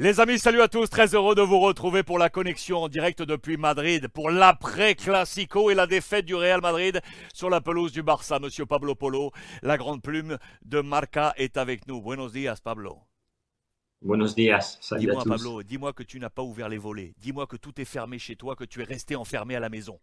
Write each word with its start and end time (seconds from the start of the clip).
Les 0.00 0.20
amis, 0.20 0.38
salut 0.38 0.60
à 0.60 0.68
tous, 0.68 0.88
très 0.88 1.12
heureux 1.16 1.34
de 1.34 1.42
vous 1.42 1.58
retrouver 1.58 2.04
pour 2.04 2.20
la 2.20 2.30
connexion 2.30 2.84
en 2.84 2.88
direct 2.88 3.20
depuis 3.20 3.56
Madrid 3.56 4.06
pour 4.06 4.30
l'après-classico 4.30 5.70
et 5.70 5.74
la 5.74 5.88
défaite 5.88 6.24
du 6.24 6.36
Real 6.36 6.60
Madrid 6.60 7.00
sur 7.34 7.50
la 7.50 7.60
pelouse 7.60 7.90
du 7.90 8.04
Barça. 8.04 8.38
Monsieur 8.38 8.64
Pablo 8.64 8.94
Polo, 8.94 9.32
la 9.60 9.76
grande 9.76 10.00
plume 10.00 10.38
de 10.64 10.80
Marca 10.82 11.34
est 11.36 11.56
avec 11.56 11.88
nous. 11.88 12.00
Buenos 12.00 12.32
días, 12.32 12.60
Pablo. 12.62 13.00
Buenos 14.00 14.36
días, 14.36 14.78
salut 14.80 15.00
Dis-moi, 15.00 15.20
à 15.20 15.24
tous. 15.24 15.30
Pablo, 15.30 15.62
dis-moi 15.64 15.92
que 15.92 16.04
tu 16.04 16.20
n'as 16.20 16.30
pas 16.30 16.42
ouvert 16.42 16.68
les 16.68 16.78
volets. 16.78 17.14
Dis-moi 17.18 17.48
que 17.48 17.56
tout 17.56 17.80
est 17.80 17.84
fermé 17.84 18.20
chez 18.20 18.36
toi, 18.36 18.54
que 18.54 18.62
tu 18.62 18.80
es 18.80 18.84
resté 18.84 19.16
enfermé 19.16 19.56
à 19.56 19.60
la 19.60 19.68
maison. 19.68 19.98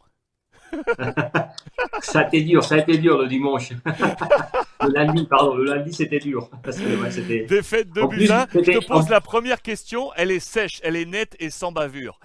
Ça 2.01 2.19
a 2.19 2.27
été 2.27 2.41
dur, 2.41 2.63
ça 2.63 2.75
a 2.75 2.77
été 2.79 2.97
dur 2.97 3.17
le 3.17 3.27
dimanche. 3.27 3.71
le 4.81 4.89
lundi, 4.89 5.25
pardon, 5.25 5.55
le 5.55 5.65
lundi 5.65 5.93
c'était 5.93 6.19
dur. 6.19 6.49
Parce 6.63 6.77
que 6.77 6.83
ouais. 6.83 7.45
Défaite 7.45 7.91
de 7.91 8.01
un. 8.31 8.47
Je 8.53 8.79
te 8.79 8.85
pose 8.85 9.09
la 9.09 9.21
première 9.21 9.61
question. 9.61 10.11
Elle 10.15 10.31
est 10.31 10.39
sèche, 10.39 10.79
elle 10.83 10.95
est 10.95 11.05
nette 11.05 11.35
et 11.39 11.49
sans 11.49 11.71
bavure. 11.71 12.19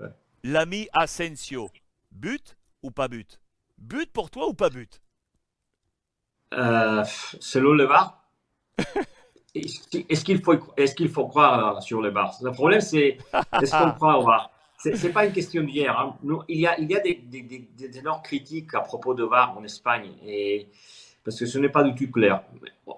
Ouais. 0.00 0.08
L'ami 0.44 0.88
Asensio, 0.92 1.70
but 2.12 2.56
ou 2.82 2.90
pas 2.90 3.08
but? 3.08 3.40
But 3.78 4.12
pour 4.12 4.30
toi 4.30 4.48
ou 4.48 4.54
pas 4.54 4.70
but? 4.70 5.00
Euh, 6.54 7.04
selon 7.40 7.72
le 7.72 7.84
VAR, 7.84 8.24
est-ce 9.54 10.24
qu'il 10.24 10.42
faut, 10.42 10.54
est-ce 10.76 10.94
qu'il 10.94 11.10
faut 11.10 11.26
croire 11.26 11.82
sur 11.82 12.00
le 12.00 12.10
VAR? 12.10 12.34
Le 12.42 12.52
problème, 12.52 12.80
c'est 12.80 13.18
est-ce 13.60 13.72
qu'on 13.72 13.92
croit 13.92 14.18
au 14.18 14.24
VAR? 14.24 14.50
C'est 14.80 14.96
c'est 14.96 15.12
pas 15.12 15.26
une 15.26 15.32
question 15.32 15.62
d'hier. 15.64 15.98
hein. 15.98 16.16
Il 16.48 16.60
y 16.60 16.66
a, 16.66 16.78
il 16.78 16.88
y 16.90 16.96
a 16.96 17.00
des 17.00 17.98
énormes 17.98 18.22
critiques 18.22 18.74
à 18.74 18.80
propos 18.80 19.12
de 19.14 19.24
VAR 19.24 19.58
en 19.58 19.64
Espagne, 19.64 20.12
et, 20.24 20.68
parce 21.24 21.38
que 21.38 21.46
ce 21.46 21.58
n'est 21.58 21.68
pas 21.68 21.82
du 21.82 21.94
tout 21.94 22.10
clair. 22.12 22.42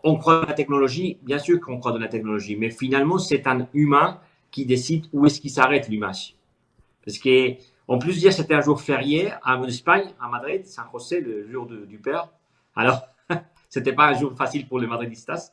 On 0.05 0.17
croit 0.17 0.43
dans 0.43 0.47
la 0.49 0.53
technologie, 0.53 1.19
bien 1.23 1.39
sûr 1.39 1.59
qu'on 1.61 1.79
croit 1.79 1.93
dans 1.93 1.99
la 1.99 2.09
technologie, 2.09 2.55
mais 2.57 2.71
finalement, 2.71 3.19
c'est 3.19 3.47
un 3.47 3.67
humain 3.73 4.21
qui 4.51 4.67
décide 4.67 5.07
où 5.13 5.25
est-ce 5.27 5.41
qu'il 5.41 5.51
s'arrête 5.51 5.89
l'image. 5.89 6.35
Parce 7.05 7.19
que, 7.19 7.55
en 7.89 7.99
plus, 7.99 8.21
hier, 8.23 8.33
c'était 8.33 8.55
un 8.55 8.61
jour 8.61 8.81
férié 8.81 9.31
en 9.45 9.65
Espagne, 9.65 10.11
à 10.21 10.29
Madrid, 10.29 10.67
San 10.67 10.85
José, 10.93 11.21
le 11.21 11.51
jour 11.51 11.67
de- 11.67 11.87
du 11.87 11.99
père. 11.99 12.29
Alors, 12.77 13.01
c'était 13.71 13.95
pas 13.95 14.09
un 14.09 14.19
jour 14.19 14.35
facile 14.37 14.69
pour 14.69 14.79
les 14.81 14.87
Madridistas. 14.87 15.53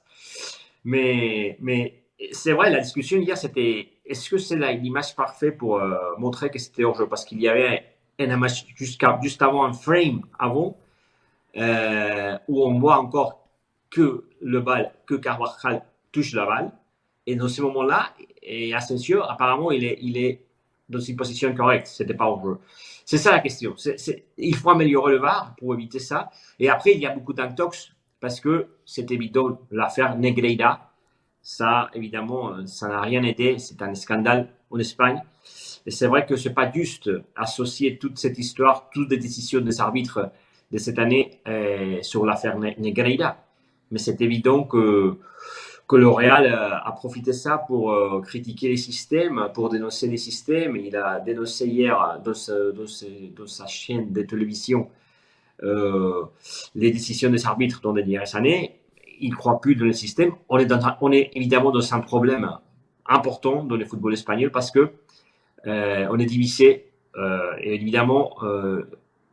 Mais, 0.83 1.57
mais 1.61 2.03
c'est 2.31 2.53
vrai, 2.53 2.69
la 2.69 2.79
discussion 2.81 3.17
hier, 3.19 3.37
c'était 3.37 3.89
est-ce 4.07 4.29
que 4.29 4.37
c'est 4.37 4.55
l'image 4.55 5.15
parfaite 5.15 5.57
pour 5.57 5.77
euh, 5.77 5.97
montrer 6.17 6.49
que 6.49 6.59
c'était 6.59 6.83
hors-jeu 6.83 7.07
Parce 7.07 7.25
qu'il 7.25 7.41
y 7.41 7.47
avait 7.47 7.85
un 8.19 8.25
image 8.25 8.65
jusqu'à, 8.75 9.19
juste 9.21 9.41
avant, 9.41 9.65
un 9.65 9.73
frame 9.73 10.21
avant, 10.39 10.77
euh, 11.57 12.37
où 12.47 12.63
on 12.63 12.79
voit 12.79 12.99
encore 12.99 13.47
que 13.89 14.25
le 14.41 14.59
bal, 14.61 14.93
que 15.05 15.15
Carvajal 15.15 15.83
touche 16.11 16.33
la 16.33 16.45
balle. 16.45 16.71
Et 17.25 17.35
dans 17.35 17.47
ce 17.47 17.61
moment-là, 17.61 18.13
et 18.41 18.73
Asensio, 18.73 19.21
apparemment, 19.23 19.71
il 19.71 19.83
est, 19.83 19.97
il 20.01 20.17
est 20.17 20.41
dans 20.87 20.99
une 20.99 21.15
position 21.15 21.53
correcte. 21.53 21.87
C'était 21.87 22.13
pas 22.13 22.25
hors-jeu. 22.25 22.59
C'est 23.05 23.17
ça 23.17 23.31
la 23.31 23.39
question. 23.39 23.75
Il 24.37 24.55
faut 24.55 24.69
améliorer 24.69 25.13
le 25.13 25.19
VAR 25.19 25.55
pour 25.57 25.73
éviter 25.73 25.99
ça. 25.99 26.29
Et 26.59 26.69
après, 26.69 26.93
il 26.93 26.99
y 26.99 27.05
a 27.05 27.11
beaucoup 27.11 27.33
d'intox 27.33 27.91
parce 28.19 28.39
que 28.39 28.67
c'est 28.85 29.11
évident 29.11 29.59
l'affaire 29.71 30.17
Negreira. 30.17 30.86
Ça, 31.49 31.89
évidemment, 31.93 32.51
euh, 32.51 32.65
ça 32.65 32.89
n'a 32.89 32.99
rien 32.99 33.23
aidé. 33.23 33.57
C'est 33.57 33.81
un 33.81 33.95
scandale 33.95 34.49
en 34.69 34.79
Espagne. 34.79 35.23
Et 35.85 35.91
c'est 35.91 36.07
vrai 36.07 36.25
que 36.25 36.35
c'est 36.35 36.53
pas 36.53 36.69
juste 36.69 37.09
associer 37.37 37.97
toute 37.97 38.17
cette 38.17 38.37
histoire, 38.37 38.89
toutes 38.91 39.09
les 39.09 39.17
décisions 39.17 39.61
des 39.61 39.79
arbitres 39.79 40.29
de 40.73 40.77
cette 40.77 40.99
année 40.99 41.39
euh, 41.47 42.01
sur 42.01 42.25
l'affaire 42.25 42.59
Ne- 42.59 42.77
Negreira. 42.79 43.37
Mais 43.91 43.97
c'est 43.97 44.19
évident 44.19 44.65
que, 44.65 45.17
que 45.87 45.95
le 45.95 46.09
Real 46.09 46.47
euh, 46.47 46.75
a 46.89 46.91
profité 46.91 47.31
de 47.31 47.35
ça 47.37 47.57
pour 47.59 47.95
critiquer 48.23 48.67
les 48.67 48.75
systèmes, 48.75 49.47
pour 49.53 49.69
dénoncer 49.69 50.07
les 50.09 50.17
systèmes. 50.17 50.75
Il 50.75 50.97
a 50.97 51.21
dénoncé 51.21 51.65
hier 51.65 52.21
dans, 52.25 52.33
sa 52.33 53.67
chaîne 53.67 54.11
de 54.11 54.21
télévision 54.23 54.89
les 56.75 56.91
décisions 56.91 57.31
des 57.31 57.45
arbitres 57.45 57.79
dans 57.81 57.93
les 57.93 58.03
dernières 58.03 58.35
années. 58.35 58.81
Il 59.19 59.31
ne 59.31 59.35
croit 59.35 59.59
plus 59.61 59.75
dans 59.75 59.85
le 59.85 59.93
système. 59.93 60.31
On 60.49 60.57
est, 60.57 60.65
dans 60.65 60.79
on 61.01 61.11
est 61.11 61.31
évidemment 61.33 61.71
dans 61.71 61.93
un 61.93 61.99
problème 61.99 62.49
important 63.05 63.63
dans 63.63 63.75
le 63.75 63.85
football 63.85 64.13
espagnol 64.13 64.51
parce 64.51 64.69
que 64.71 64.91
euh, 65.65 66.07
on 66.11 66.19
est 66.19 66.25
divisé 66.25 66.85
euh, 67.15 67.51
et 67.61 67.75
évidemment 67.75 68.35
euh, 68.43 68.83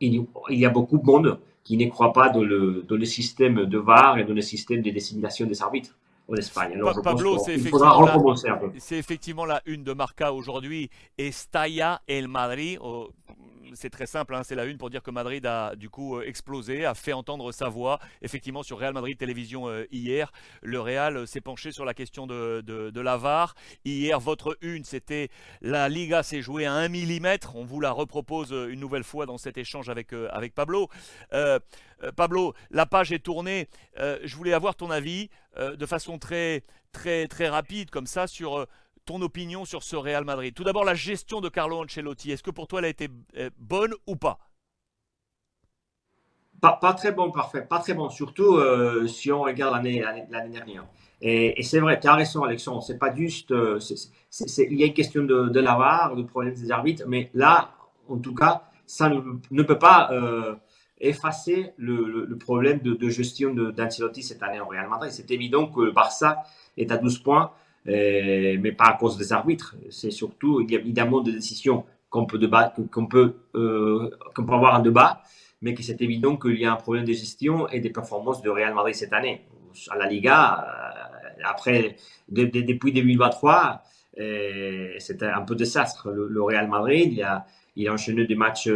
il, 0.01 0.25
il 0.49 0.59
y 0.59 0.65
a 0.65 0.69
beaucoup 0.69 0.97
de 0.97 1.03
monde 1.05 1.39
qui 1.63 1.77
ne 1.77 1.87
croit 1.89 2.13
pas 2.13 2.29
dans 2.29 2.43
le, 2.43 2.83
dans 2.87 2.95
le 2.95 3.05
système 3.05 3.65
de 3.65 3.77
VAR 3.77 4.17
et 4.19 4.23
dans 4.23 4.33
le 4.33 4.41
système 4.41 4.81
de 4.81 4.89
désignation 4.91 5.45
des 5.47 5.61
arbitres 5.61 5.95
en 6.27 6.35
Espagne. 6.35 6.73
Alors, 6.73 7.01
Pablo, 7.03 7.37
c'est 7.39 7.53
effectivement 7.55 7.85
la- 7.85 7.91
recommencer 8.13 8.49
un 8.49 8.57
peu. 8.57 8.71
C'est 8.77 8.97
effectivement 8.97 9.45
la 9.45 9.61
une 9.65 9.83
de 9.83 9.93
Marca 9.93 10.33
aujourd'hui. 10.33 10.89
Estalla 11.17 12.01
el 12.07 12.27
Madrid. 12.27 12.79
C'est 13.75 13.89
très 13.89 14.05
simple, 14.05 14.33
hein, 14.33 14.41
c'est 14.43 14.55
la 14.55 14.65
une 14.65 14.77
pour 14.77 14.89
dire 14.89 15.03
que 15.03 15.11
Madrid 15.11 15.45
a 15.45 15.75
du 15.75 15.89
coup 15.89 16.17
euh, 16.17 16.23
explosé, 16.25 16.85
a 16.85 16.93
fait 16.93 17.13
entendre 17.13 17.51
sa 17.51 17.69
voix. 17.69 17.99
Effectivement, 18.21 18.63
sur 18.63 18.79
Real 18.79 18.93
Madrid 18.93 19.17
Télévision 19.17 19.69
euh, 19.69 19.85
hier, 19.91 20.31
le 20.61 20.79
Real 20.79 21.17
euh, 21.17 21.25
s'est 21.25 21.41
penché 21.41 21.71
sur 21.71 21.85
la 21.85 21.93
question 21.93 22.27
de, 22.27 22.61
de, 22.65 22.89
de. 22.89 23.05
Hier, 23.85 24.19
votre 24.19 24.57
une, 24.61 24.83
c'était 24.83 25.29
la 25.61 25.89
Liga 25.89 26.23
s'est 26.23 26.41
jouée 26.41 26.65
à 26.65 26.73
1 26.73 26.89
mm. 26.89 27.37
On 27.53 27.63
vous 27.63 27.79
la 27.79 27.91
repropose 27.91 28.51
une 28.51 28.79
nouvelle 28.79 29.03
fois 29.03 29.25
dans 29.25 29.37
cet 29.37 29.57
échange 29.57 29.89
avec, 29.89 30.13
Pablo. 30.55 30.89
Pablo, 32.15 32.53
la 32.71 32.85
page 32.85 33.11
est 33.11 33.19
tournée. 33.19 33.69
Je 33.97 34.35
voulais 34.35 34.53
avoir 34.53 34.75
ton 34.75 34.89
avis 34.89 35.29
de 35.57 35.85
façon 35.85 36.17
très, 36.17 36.63
très, 36.91 37.27
très 37.27 37.47
rapide 37.47 37.91
comme 37.91 38.07
ça 38.07 38.25
sur 38.27 38.65
ton 39.05 39.21
opinion 39.21 39.65
sur 39.65 39.83
ce 39.83 39.95
Real 39.95 40.25
Madrid. 40.25 40.53
Tout 40.53 40.63
d'abord, 40.63 40.83
la 40.83 40.95
gestion 40.95 41.39
de 41.41 41.49
Carlo 41.49 41.83
Ancelotti. 41.83 42.31
Est-ce 42.31 42.43
que 42.43 42.51
pour 42.51 42.67
toi, 42.67 42.79
elle 42.79 42.85
a 42.85 42.89
été 42.89 43.07
euh, 43.37 43.49
bonne 43.57 43.93
ou 44.07 44.15
pas? 44.15 44.39
Pas, 46.61 46.93
très 46.93 47.11
bon, 47.11 47.31
parfait. 47.31 47.61
Pas 47.61 47.77
très 47.77 47.93
bon, 47.93 48.09
surtout 48.09 48.55
euh, 48.55 49.05
si 49.05 49.31
on 49.31 49.43
regarde 49.43 49.75
l'année 49.75 50.01
dernière. 50.29 50.87
Et, 51.21 51.61
c'est 51.61 51.79
vrai, 51.79 51.99
tu 51.99 52.07
as 52.07 52.15
raison, 52.15 52.43
Alexandre. 52.43 52.81
C'est 52.81 52.97
pas 52.97 53.13
juste. 53.13 53.51
euh, 53.51 53.79
il 54.39 54.79
y 54.79 54.83
a 54.83 54.87
une 54.87 54.93
question 54.93 55.23
de, 55.23 55.49
de 55.49 55.59
la 55.59 55.75
VAR, 55.75 56.15
de 56.15 56.23
problème 56.23 56.55
des 56.55 56.71
arbitres, 56.71 57.03
mais 57.07 57.29
là, 57.35 57.71
en 58.09 58.17
tout 58.17 58.33
cas, 58.33 58.63
ça 58.87 59.09
ne, 59.09 59.63
peut 59.63 59.77
pas 59.77 60.09
effacer 60.99 61.73
le, 61.77 62.35
problème 62.37 62.79
de, 62.79 62.93
de 62.93 63.09
gestion 63.09 63.53
d'Ancelotti 63.53 64.23
cette 64.23 64.41
année 64.41 64.59
au 64.59 64.65
Real 64.65 64.89
Madrid. 64.89 65.11
C'est 65.11 65.29
évident 65.31 65.67
que 65.67 65.81
le 65.81 65.91
Barça 65.91 66.43
est 66.77 66.91
à 66.91 66.97
12 66.97 67.19
points, 67.19 67.51
euh, 67.87 68.57
mais 68.61 68.71
pas 68.71 68.85
à 68.85 68.93
cause 68.93 69.17
des 69.17 69.31
arbitres. 69.33 69.75
C'est 69.89 70.11
surtout, 70.11 70.61
il 70.61 70.71
y 70.71 70.75
a 70.75 70.79
évidemment 70.79 71.21
des 71.21 71.31
décisions 71.33 71.85
qu'on 72.09 72.25
peut, 72.25 72.39
euh, 73.55 74.09
avoir 74.37 74.75
un 74.75 74.79
débat 74.79 75.21
mais 75.61 75.73
que 75.73 75.81
c'est 75.81 76.01
évident 76.01 76.37
qu'il 76.37 76.59
y 76.59 76.65
a 76.65 76.71
un 76.73 76.75
problème 76.75 77.05
de 77.05 77.13
gestion 77.13 77.67
et 77.69 77.79
des 77.79 77.89
performances 77.89 78.41
de 78.41 78.49
Real 78.49 78.73
Madrid 78.73 78.93
cette 78.93 79.13
année. 79.13 79.41
À 79.89 79.97
la 79.97 80.07
Liga, 80.07 80.63
euh, 81.39 81.41
après, 81.43 81.95
de- 82.29 82.45
de- 82.45 82.61
depuis 82.61 82.91
2023, 82.93 83.81
euh, 84.19 84.93
c'était 84.99 85.25
un 85.27 85.41
peu 85.41 85.55
désastre. 85.55 86.11
Le, 86.11 86.27
le 86.27 86.41
Real 86.43 86.67
Madrid, 86.69 87.11
il 87.13 87.23
a, 87.23 87.45
il 87.75 87.87
a 87.87 87.93
enchaîné 87.93 88.25
des 88.25 88.35
matchs 88.35 88.69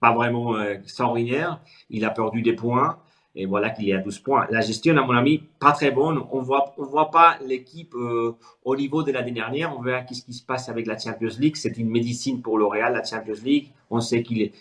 pas 0.00 0.12
vraiment 0.12 0.60
extraordinaires. 0.60 1.60
Il 1.90 2.04
a 2.04 2.10
perdu 2.10 2.42
des 2.42 2.54
points. 2.54 2.98
Et 3.34 3.46
voilà 3.46 3.70
qu'il 3.70 3.88
est 3.88 3.94
à 3.94 3.98
12 3.98 4.18
points. 4.18 4.46
La 4.50 4.60
gestion, 4.60 4.96
à 4.96 5.02
mon 5.02 5.14
avis, 5.14 5.40
pas 5.58 5.72
très 5.72 5.90
bonne. 5.90 6.22
On 6.30 6.42
voit, 6.42 6.74
on 6.76 6.84
voit 6.84 7.10
pas 7.10 7.38
l'équipe 7.46 7.94
euh, 7.94 8.36
au 8.64 8.76
niveau 8.76 9.02
de 9.02 9.10
l'année 9.10 9.30
dernière. 9.32 9.74
On 9.76 9.80
verra 9.80 10.02
qu'est-ce 10.02 10.22
qui 10.22 10.34
se 10.34 10.44
passe 10.44 10.68
avec 10.68 10.86
la 10.86 10.98
Champions 10.98 11.30
League. 11.38 11.56
C'est 11.56 11.78
une 11.78 11.88
médecine 11.88 12.42
pour 12.42 12.58
le 12.58 12.66
Real, 12.66 12.92
la 12.92 13.04
Champions 13.04 13.42
League. 13.42 13.68
On 13.90 14.00
sait 14.00 14.22
qu'il 14.22 14.52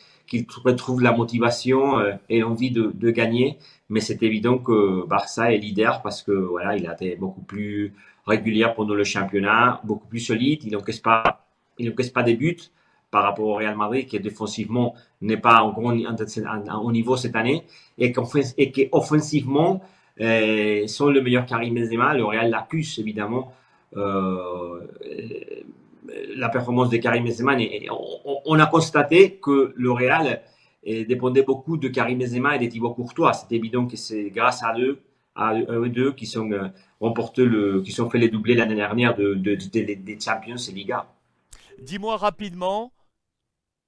retrouve 0.64 1.02
la 1.02 1.12
motivation 1.12 2.00
euh, 2.00 2.14
et 2.30 2.40
l'envie 2.40 2.72
de, 2.72 3.12
gagner. 3.12 3.58
Mais 3.90 4.00
c'est 4.00 4.24
évident 4.24 4.58
que 4.58 5.06
Barça 5.06 5.52
est 5.53 5.58
leader 5.58 6.02
parce 6.02 6.24
que 6.24 6.32
voilà, 6.32 6.78
il 6.78 6.88
a 6.88 6.94
été 6.94 7.18
beaucoup 7.18 7.42
plus 7.42 7.94
régulier 8.26 8.68
pendant 8.74 8.94
le 8.94 9.03
championnat, 9.03 9.82
beaucoup 9.84 10.08
plus 10.08 10.22
solide. 10.22 10.64
Il 10.64 10.72
n'encaisse 10.72 11.00
pas, 11.00 11.46
il 11.78 11.94
pas 11.94 12.23
des 12.23 12.35
buts 12.35 12.72
par 13.11 13.23
rapport 13.23 13.47
au 13.47 13.55
Real 13.55 13.75
Madrid 13.75 14.08
qui 14.08 14.19
défensivement 14.19 14.96
n'est 15.22 15.37
pas 15.37 15.61
en 15.61 15.72
grand 15.72 15.93
au 16.84 16.91
niveau 16.91 17.17
cette 17.17 17.35
année 17.35 17.63
et 17.97 18.11
qu'offens- 18.11 18.53
et 18.58 18.72
qu'offensivement 18.72 19.81
euh, 20.19 20.87
sans 20.87 21.09
le 21.09 21.22
meilleur 21.22 21.46
Karim 21.46 21.75
Benzema, 21.75 22.13
le 22.13 22.23
Real 22.25 22.49
l'accuse 22.49 22.97
évidemment. 22.99 23.53
Euh, 23.97 24.87
la 26.35 26.49
performance 26.49 26.90
de 26.90 26.97
Karim 26.97 27.23
Benzema. 27.25 27.59
Et 27.59 27.87
on, 28.46 28.59
a 28.59 28.66
constaté 28.66 29.35
que 29.41 29.73
le 29.75 29.91
Real 29.91 30.41
eh, 30.84 31.05
dépendait 31.05 31.43
beaucoup 31.43 31.78
de 31.78 31.87
Karim 31.87 32.19
Benzema 32.19 32.55
et 32.55 32.59
de 32.59 32.66
Thibaut 32.72 32.93
Courtois. 32.93 33.34
C'est 33.34 33.53
évident 33.55 33.85
que 33.85 33.96
c'est 33.97 34.29
grâce 34.29 34.63
à 34.63 34.78
eux, 34.79 34.99
à 35.35 35.53
eux 35.55 35.90
deux 35.90 36.11
qui 36.11 36.25
sont 36.25 36.52
euh, 36.52 36.67
remportés 36.99 37.46
le, 37.46 37.81
qui 37.81 37.91
sont 37.91 38.09
fait 38.09 38.17
les 38.17 38.29
doublés 38.29 38.55
l'année 38.55 38.75
dernière 38.75 39.16
de, 39.16 39.35
de, 39.35 39.55
de- 39.55 39.85
de- 39.85 39.93
des 40.02 40.17
Champions 40.19 40.55
et 40.58 40.72
Liga. 40.72 41.05
Dis-moi 41.79 42.17
rapidement 42.17 42.91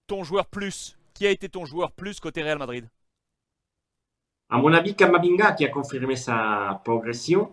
ton 0.07 0.23
joueur 0.23 0.45
plus? 0.45 0.97
Qui 1.13 1.27
a 1.27 1.31
été 1.31 1.49
ton 1.49 1.65
joueur 1.65 1.91
plus 1.91 2.19
côté 2.19 2.41
Real 2.41 2.57
Madrid? 2.57 2.87
À 4.49 4.57
mon 4.57 4.73
avis, 4.73 4.95
Kamavinga 4.95 5.53
qui 5.53 5.65
a 5.65 5.69
confirmé 5.69 6.15
sa 6.15 6.81
progression, 6.83 7.51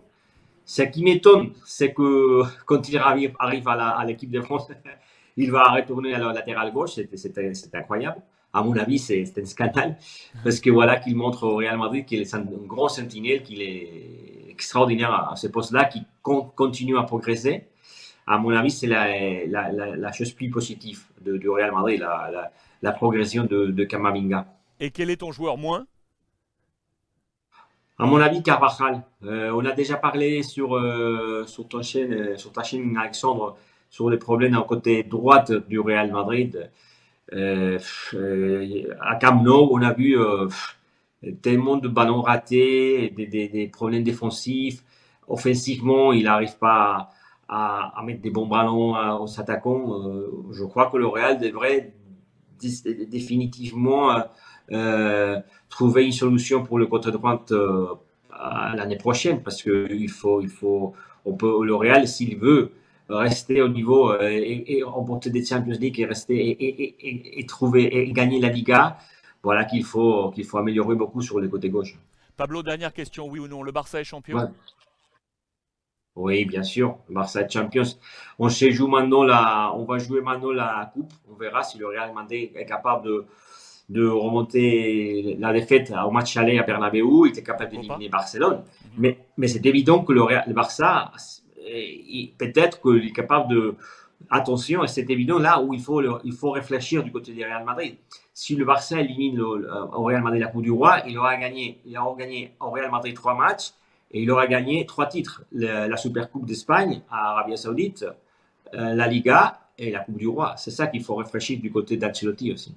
Ce 0.65 0.83
qui 0.83 1.03
m'étonne, 1.03 1.53
c'est 1.65 1.93
que 1.93 2.43
quand 2.65 2.87
il 2.89 2.97
arrive, 2.97 3.33
à 3.39 4.05
l'équipe 4.05 4.31
de 4.31 4.41
France, 4.41 4.67
il 5.37 5.51
va 5.51 5.63
retourner 5.71 6.13
à 6.13 6.19
la 6.19 6.33
latéral 6.33 6.71
gauche. 6.71 6.91
C'est 7.15 7.75
incroyable. 7.75 8.21
À 8.53 8.61
mon 8.61 8.75
avis, 8.77 8.99
c'est 8.99 9.33
un 9.37 9.45
scandale. 9.45 9.97
Parce 10.43 10.59
que 10.59 10.69
voilà, 10.69 10.99
qu'il 10.99 11.15
montre 11.15 11.43
au 11.43 11.55
Real 11.55 11.77
Madrid 11.77 12.05
qu'il 12.05 12.21
est 12.21 12.33
un 12.35 12.41
grand 12.41 12.89
sentinelle, 12.89 13.43
qu'il 13.43 13.61
est 13.61 14.49
extraordinaire 14.49 15.31
à 15.31 15.35
ce 15.35 15.47
poste-là, 15.47 15.85
qui 15.85 16.03
continue 16.21 16.97
à 16.97 17.03
progresser. 17.03 17.67
À 18.31 18.37
mon 18.37 18.51
avis, 18.51 18.71
c'est 18.71 18.87
la, 18.87 20.11
chose 20.13 20.31
plus 20.31 20.49
positive 20.49 21.01
de, 21.19 21.35
du 21.35 21.49
Real 21.49 21.73
Madrid, 21.73 21.99
la, 22.81 22.91
progression 22.93 23.43
de, 23.43 23.65
de 23.65 23.83
Kamavinga. 23.83 24.45
Et 24.79 24.89
quel 24.89 25.09
est 25.09 25.17
ton 25.17 25.33
joueur 25.33 25.57
moins? 25.57 25.85
À 27.99 28.05
mon 28.05 28.21
avis, 28.21 28.41
Carvajal. 28.41 29.03
Euh, 29.25 29.51
on 29.53 29.65
a 29.65 29.73
déjà 29.73 29.97
parlé 29.97 30.43
sur, 30.43 30.77
euh, 30.77 31.43
sur, 31.45 31.67
ta 31.67 31.81
chaîne, 31.81 32.13
euh, 32.13 32.37
sur 32.37 32.53
ta 32.53 32.63
chaîne, 32.63 32.95
Alexandre, 32.95 33.57
sur 33.89 34.09
les 34.09 34.17
problèmes 34.17 34.55
au 34.55 34.63
côté 34.63 35.03
droite 35.03 35.51
du 35.67 35.81
Real 35.81 36.09
Madrid. 36.09 36.71
à 37.33 39.15
Camp 39.19 39.43
Nou, 39.43 39.67
on 39.73 39.81
a 39.81 39.91
vu 39.91 40.15
tellement 41.41 41.75
de 41.75 41.89
ballons 41.89 42.21
ratés, 42.21 43.09
des, 43.09 43.67
problèmes 43.67 44.03
défensifs. 44.03 44.83
Offensivement, 45.27 46.13
il 46.13 46.23
n'arrive 46.23 46.57
pas 46.57 47.09
à, 47.51 47.99
à, 47.99 48.03
mettre 48.03 48.21
des 48.21 48.31
bons 48.31 48.47
ballons 48.47 48.95
aux 49.21 49.39
attaquants. 49.39 50.01
je 50.51 50.63
crois 50.63 50.89
que 50.89 50.97
le 50.97 51.05
Real 51.05 51.37
devrait 51.39 51.93
définitivement 53.07 54.23
euh, 54.71 55.39
trouver 55.69 56.05
une 56.05 56.11
solution 56.11 56.63
pour 56.63 56.79
le 56.79 56.85
côté 56.87 57.11
droite 57.11 57.51
euh, 57.51 57.87
l'année 58.75 58.97
prochaine 58.97 59.43
parce 59.43 59.61
que 59.61 59.87
il 59.91 60.09
faut, 60.09 60.41
il 60.41 60.49
faut, 60.49 60.93
on 61.25 61.33
peut, 61.33 61.65
le 61.65 61.75
Real, 61.75 62.07
s'il 62.07 62.37
veut 62.37 62.71
rester 63.09 63.61
au 63.61 63.67
niveau 63.67 64.11
euh, 64.11 64.29
et, 64.29 64.77
et, 64.77 64.83
remporter 64.83 65.29
des 65.29 65.43
Champions 65.43 65.77
League 65.77 65.99
et 65.99 66.05
rester 66.05 66.37
et, 66.37 67.39
et, 67.39 67.45
trouver 67.45 67.83
et 67.97 68.11
gagner 68.13 68.39
la 68.39 68.47
Liga, 68.47 68.97
voilà 69.43 69.65
qu'il 69.65 69.83
faut, 69.83 70.31
qu'il 70.31 70.45
faut 70.45 70.57
améliorer 70.57 70.95
beaucoup 70.95 71.21
sur 71.21 71.39
le 71.39 71.49
côté 71.49 71.69
gauche. 71.69 71.97
Pablo, 72.37 72.63
dernière 72.63 72.93
question, 72.93 73.27
oui 73.27 73.39
ou 73.39 73.47
non, 73.47 73.63
le 73.63 73.71
Barça 73.71 73.99
est 73.99 74.05
champion? 74.05 74.49
Oui, 76.15 76.45
bien 76.45 76.63
sûr, 76.63 76.97
le 77.07 77.15
Barça 77.15 77.41
est 77.41 77.49
champion. 77.49 77.83
On 78.37 78.49
se 78.49 78.69
joue 78.69 78.87
maintenant 78.87 79.23
la, 79.23 79.71
on 79.75 79.85
va 79.85 79.97
jouer 79.97 80.21
maintenant 80.21 80.51
la 80.51 80.91
coupe. 80.93 81.13
On 81.31 81.35
verra 81.35 81.63
si 81.63 81.77
le 81.77 81.87
Real 81.87 82.13
Madrid 82.13 82.51
est 82.55 82.65
capable 82.65 83.05
de, 83.05 83.25
de 83.89 84.07
remonter 84.07 85.37
la 85.39 85.53
défaite 85.53 85.93
au 86.05 86.11
match 86.11 86.35
aller 86.35 86.59
à 86.59 86.63
Bernabeu, 86.63 86.99
il 87.25 87.29
était 87.29 87.43
capable 87.43 87.71
d'éliminer 87.71 88.09
Barcelone. 88.09 88.57
Mhm. 88.57 88.91
Mais, 88.97 89.19
mais 89.37 89.47
c'est 89.47 89.65
évident 89.65 90.03
que 90.03 90.11
le, 90.11 90.21
le 90.47 90.53
Barça, 90.53 91.11
peut-être 92.37 92.81
qu'il 92.81 93.05
est 93.07 93.13
capable 93.13 93.49
de. 93.53 93.75
Attention, 94.29 94.85
c'est 94.87 95.09
évident 95.09 95.39
là 95.39 95.61
où 95.61 95.73
il 95.73 95.81
faut, 95.81 96.01
il 96.23 96.33
faut 96.33 96.51
réfléchir 96.51 97.03
du 97.03 97.11
côté 97.11 97.33
du 97.33 97.43
Real 97.43 97.63
Madrid. 97.65 97.95
Si 98.33 98.55
le 98.55 98.65
Barça 98.65 98.99
élimine 99.01 99.37
le, 99.37 99.67
au 99.93 100.03
Real 100.03 100.21
Madrid 100.21 100.41
la 100.41 100.47
Coupe 100.47 100.61
du 100.61 100.71
Roi, 100.71 101.01
il 101.07 101.17
aura 101.17 101.35
gagné, 101.37 101.79
il 101.85 101.97
aura 101.97 102.15
gagné 102.15 102.53
au 102.59 102.69
Real 102.69 102.91
Madrid 102.91 103.15
trois 103.15 103.33
matchs 103.35 103.71
et 104.11 104.21
il 104.21 104.31
aura 104.31 104.47
gagné 104.47 104.85
trois 104.85 105.07
titres 105.07 105.43
la 105.51 105.97
Super 105.97 106.29
Coupe 106.29 106.45
d'Espagne 106.45 107.01
à 107.09 107.31
Arabie 107.31 107.57
Saoudite, 107.57 108.05
euh, 108.73 108.93
la 108.93 109.07
Liga 109.07 109.61
et 109.77 109.91
la 109.91 109.99
Coupe 109.99 110.17
du 110.17 110.27
Roi. 110.27 110.55
C'est 110.57 110.71
ça 110.71 110.87
qu'il 110.87 111.03
faut 111.03 111.15
réfléchir 111.15 111.59
du 111.59 111.71
côté 111.71 111.97
d'Ancelotti 111.97 112.51
aussi 112.51 112.75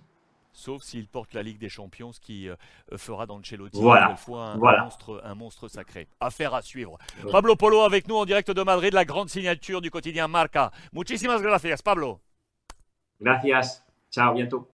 sauf 0.54 0.82
s'il 0.82 1.06
porte 1.06 1.34
la 1.34 1.42
Ligue 1.42 1.58
des 1.58 1.68
Champions, 1.68 2.12
ce 2.12 2.20
qui 2.20 2.48
euh, 2.48 2.54
fera 2.96 3.26
d'Ancelotti 3.26 3.80
voilà. 3.80 4.10
une 4.10 4.16
fois 4.16 4.46
un, 4.46 4.56
monstre, 4.56 5.20
un 5.24 5.34
monstre 5.34 5.68
sacré. 5.68 6.08
Affaire 6.20 6.54
à 6.54 6.62
suivre. 6.62 6.96
Pablo 7.30 7.56
Polo 7.56 7.80
avec 7.80 8.08
nous 8.08 8.14
en 8.14 8.24
direct 8.24 8.50
de 8.50 8.62
Madrid, 8.62 8.94
la 8.94 9.04
grande 9.04 9.28
signature 9.28 9.82
du 9.82 9.90
quotidien 9.90 10.28
Marca. 10.28 10.70
Muchísimas 10.92 11.42
gracias, 11.42 11.82
Pablo. 11.82 12.20
Gracias. 13.20 13.84
Ciao, 14.10 14.32
bientôt. 14.32 14.68